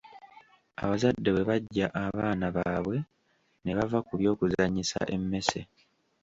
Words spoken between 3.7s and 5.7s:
bava ku by’okuzannyisa emmese.